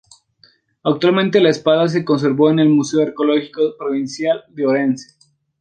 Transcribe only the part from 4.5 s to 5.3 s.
Orense.